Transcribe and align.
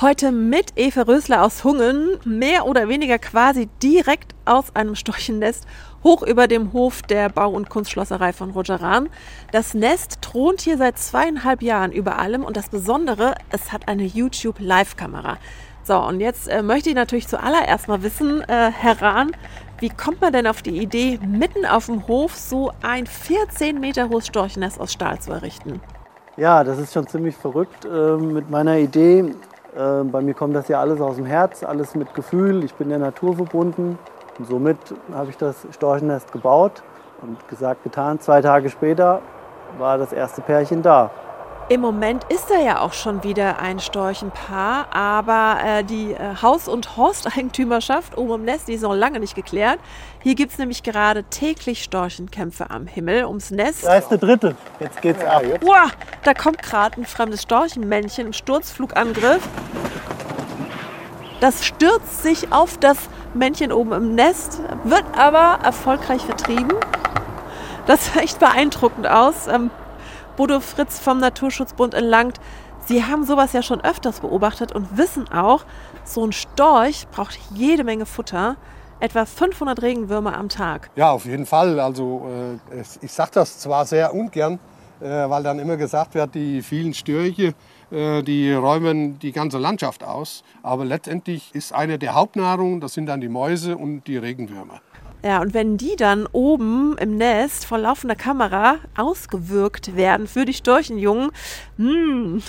Heute 0.00 0.30
mit 0.30 0.74
Eva 0.76 1.02
Rösler 1.02 1.42
aus 1.42 1.64
Hungen, 1.64 2.20
mehr 2.24 2.66
oder 2.66 2.86
weniger 2.86 3.18
quasi 3.18 3.68
direkt 3.82 4.32
aus 4.44 4.66
einem 4.76 4.94
Storchennest, 4.94 5.66
hoch 6.04 6.22
über 6.22 6.46
dem 6.46 6.72
Hof 6.72 7.02
der 7.02 7.28
Bau- 7.28 7.50
und 7.50 7.68
Kunstschlosserei 7.68 8.32
von 8.32 8.52
Roger 8.52 8.80
Rahn. 8.80 9.08
Das 9.50 9.74
Nest 9.74 10.22
thront 10.22 10.60
hier 10.60 10.78
seit 10.78 11.00
zweieinhalb 11.00 11.62
Jahren 11.62 11.90
über 11.90 12.16
allem 12.20 12.44
und 12.44 12.56
das 12.56 12.68
Besondere, 12.68 13.34
es 13.50 13.72
hat 13.72 13.88
eine 13.88 14.04
YouTube-Live-Kamera. 14.04 15.38
So, 15.82 15.98
und 15.98 16.20
jetzt 16.20 16.46
äh, 16.46 16.62
möchte 16.62 16.90
ich 16.90 16.94
natürlich 16.94 17.26
zuallererst 17.26 17.88
mal 17.88 18.00
wissen, 18.04 18.42
äh, 18.42 18.70
Herr 18.70 19.02
Rahn, 19.02 19.32
wie 19.80 19.88
kommt 19.88 20.20
man 20.20 20.32
denn 20.32 20.46
auf 20.46 20.62
die 20.62 20.78
Idee, 20.78 21.18
mitten 21.26 21.66
auf 21.66 21.86
dem 21.86 22.06
Hof 22.06 22.36
so 22.36 22.70
ein 22.82 23.08
14 23.08 23.80
Meter 23.80 24.10
hohes 24.10 24.28
Storchennest 24.28 24.78
aus 24.78 24.92
Stahl 24.92 25.18
zu 25.18 25.32
errichten? 25.32 25.80
Ja, 26.36 26.62
das 26.62 26.78
ist 26.78 26.92
schon 26.92 27.08
ziemlich 27.08 27.34
verrückt 27.34 27.84
äh, 27.84 28.16
mit 28.16 28.48
meiner 28.48 28.78
Idee. 28.78 29.34
Äh, 29.78 30.02
bei 30.04 30.20
mir 30.20 30.34
kommt 30.34 30.56
das 30.56 30.66
ja 30.68 30.80
alles 30.80 31.00
aus 31.00 31.16
dem 31.16 31.26
Herz, 31.26 31.62
alles 31.62 31.94
mit 31.94 32.12
Gefühl. 32.14 32.64
Ich 32.64 32.74
bin 32.74 32.88
der 32.88 32.98
Natur 32.98 33.36
verbunden. 33.36 33.96
Und 34.38 34.48
somit 34.48 34.78
habe 35.14 35.30
ich 35.30 35.36
das 35.36 35.66
Storchennest 35.72 36.32
gebaut 36.32 36.82
und 37.22 37.48
gesagt, 37.48 37.84
getan. 37.84 38.18
Zwei 38.18 38.40
Tage 38.42 38.70
später 38.70 39.20
war 39.78 39.98
das 39.98 40.12
erste 40.12 40.40
Pärchen 40.40 40.82
da. 40.82 41.10
Im 41.70 41.82
Moment 41.82 42.24
ist 42.30 42.48
da 42.48 42.58
ja 42.58 42.80
auch 42.80 42.94
schon 42.94 43.22
wieder 43.24 43.58
ein 43.58 43.78
Storchenpaar, 43.78 44.86
aber 44.90 45.58
äh, 45.62 45.84
die 45.84 46.12
äh, 46.12 46.36
Haus- 46.40 46.66
und 46.66 46.96
Horsteigentümerschaft 46.96 48.16
oben 48.16 48.36
im 48.36 48.44
Nest, 48.46 48.68
die 48.68 48.72
ist 48.72 48.80
noch 48.80 48.94
lange 48.94 49.20
nicht 49.20 49.34
geklärt. 49.34 49.78
Hier 50.22 50.34
gibt 50.34 50.52
es 50.52 50.58
nämlich 50.58 50.82
gerade 50.82 51.24
täglich 51.24 51.84
Storchenkämpfe 51.84 52.70
am 52.70 52.86
Himmel 52.86 53.26
ums 53.26 53.50
Nest. 53.50 53.84
Da 53.84 53.96
ist 53.96 54.08
der 54.08 54.16
dritte. 54.16 54.56
Jetzt 54.80 55.02
geht's 55.02 55.22
ab. 55.22 55.42
Wow, 55.60 55.90
da 56.24 56.32
kommt 56.32 56.62
gerade 56.62 57.02
ein 57.02 57.04
fremdes 57.04 57.42
Storchenmännchen 57.42 58.28
im 58.28 58.32
Sturzflugangriff. 58.32 59.46
Das 61.40 61.64
stürzt 61.64 62.22
sich 62.22 62.52
auf 62.52 62.78
das 62.78 62.96
Männchen 63.32 63.70
oben 63.72 63.92
im 63.92 64.14
Nest, 64.14 64.60
wird 64.84 65.04
aber 65.16 65.64
erfolgreich 65.64 66.22
vertrieben. 66.22 66.72
Das 67.86 68.06
sah 68.12 68.20
echt 68.20 68.40
beeindruckend 68.40 69.06
aus. 69.06 69.46
Ähm, 69.46 69.70
Bodo 70.36 70.60
Fritz 70.60 70.98
vom 70.98 71.18
Naturschutzbund 71.18 71.94
in. 71.94 72.38
Sie 72.86 73.04
haben 73.04 73.24
sowas 73.24 73.52
ja 73.52 73.62
schon 73.62 73.80
öfters 73.82 74.20
beobachtet 74.20 74.72
und 74.72 74.96
wissen 74.96 75.30
auch, 75.30 75.64
so 76.04 76.24
ein 76.24 76.32
Storch 76.32 77.06
braucht 77.12 77.38
jede 77.54 77.84
Menge 77.84 78.06
Futter. 78.06 78.56
Etwa 79.00 79.24
500 79.24 79.80
Regenwürmer 79.80 80.36
am 80.36 80.48
Tag. 80.48 80.90
Ja, 80.96 81.12
auf 81.12 81.24
jeden 81.24 81.46
Fall. 81.46 81.78
Also 81.78 82.28
äh, 82.72 82.82
ich 83.00 83.12
sage 83.12 83.30
das 83.34 83.60
zwar 83.60 83.86
sehr 83.86 84.12
ungern, 84.12 84.58
weil 85.06 85.42
dann 85.42 85.58
immer 85.58 85.76
gesagt 85.76 86.14
wird, 86.14 86.34
die 86.34 86.62
vielen 86.62 86.94
Störche, 86.94 87.54
äh, 87.90 88.22
die 88.22 88.52
räumen 88.52 89.18
die 89.18 89.32
ganze 89.32 89.58
Landschaft 89.58 90.04
aus. 90.04 90.42
Aber 90.62 90.84
letztendlich 90.84 91.54
ist 91.54 91.72
eine 91.72 91.98
der 91.98 92.14
Hauptnahrungen, 92.14 92.80
das 92.80 92.94
sind 92.94 93.06
dann 93.06 93.20
die 93.20 93.28
Mäuse 93.28 93.76
und 93.76 94.06
die 94.06 94.16
Regenwürmer. 94.16 94.80
Ja, 95.24 95.40
und 95.40 95.52
wenn 95.52 95.76
die 95.76 95.96
dann 95.96 96.26
oben 96.30 96.96
im 96.98 97.16
Nest 97.16 97.64
vor 97.64 97.78
laufender 97.78 98.14
Kamera 98.14 98.76
ausgewirkt 98.96 99.96
werden 99.96 100.28
für 100.28 100.44
die 100.44 100.54
Storchenjungen, 100.54 101.30
hm, 101.76 102.40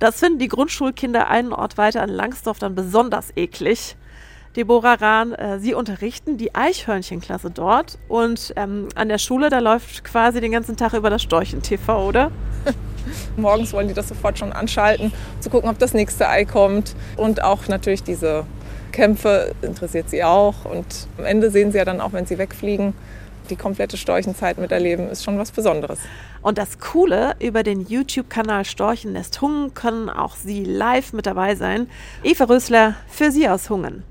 das 0.00 0.18
finden 0.18 0.40
die 0.40 0.48
Grundschulkinder 0.48 1.28
einen 1.28 1.52
Ort 1.52 1.78
weiter 1.78 2.02
in 2.02 2.10
Langsdorf 2.10 2.58
dann 2.58 2.74
besonders 2.74 3.36
eklig. 3.36 3.96
Deborah 4.56 4.94
Rahn, 4.94 5.32
äh, 5.32 5.58
Sie 5.58 5.74
unterrichten 5.74 6.36
die 6.36 6.54
Eichhörnchenklasse 6.54 7.50
dort 7.50 7.98
und 8.08 8.52
ähm, 8.56 8.88
an 8.94 9.08
der 9.08 9.18
Schule, 9.18 9.50
da 9.50 9.58
läuft 9.58 10.04
quasi 10.04 10.40
den 10.40 10.52
ganzen 10.52 10.76
Tag 10.76 10.94
über 10.94 11.10
das 11.10 11.22
Storchen-TV, 11.22 12.06
oder? 12.06 12.30
Morgens 13.36 13.72
wollen 13.72 13.88
die 13.88 13.94
das 13.94 14.08
sofort 14.08 14.38
schon 14.38 14.52
anschalten, 14.52 15.12
zu 15.40 15.50
gucken, 15.50 15.70
ob 15.70 15.78
das 15.78 15.94
nächste 15.94 16.28
Ei 16.28 16.44
kommt 16.44 16.94
und 17.16 17.42
auch 17.42 17.68
natürlich 17.68 18.02
diese 18.02 18.44
Kämpfe 18.92 19.52
interessiert 19.62 20.10
sie 20.10 20.24
auch. 20.24 20.64
Und 20.64 21.06
am 21.18 21.24
Ende 21.24 21.50
sehen 21.50 21.72
sie 21.72 21.78
ja 21.78 21.84
dann 21.84 22.00
auch, 22.00 22.12
wenn 22.12 22.26
sie 22.26 22.38
wegfliegen, 22.38 22.94
die 23.48 23.56
komplette 23.56 23.96
Storchenzeit 23.96 24.58
miterleben, 24.58 25.08
ist 25.08 25.24
schon 25.24 25.38
was 25.38 25.52
Besonderes. 25.52 26.00
Und 26.42 26.58
das 26.58 26.78
Coole, 26.78 27.34
über 27.40 27.62
den 27.62 27.86
YouTube-Kanal 27.86 28.64
Storchennest 28.64 29.40
Hungen 29.40 29.72
können 29.74 30.10
auch 30.10 30.36
Sie 30.36 30.64
live 30.64 31.12
mit 31.12 31.26
dabei 31.26 31.54
sein. 31.54 31.88
Eva 32.22 32.44
Rösler 32.44 32.96
für 33.08 33.30
Sie 33.30 33.48
aus 33.48 33.70
Hungen. 33.70 34.02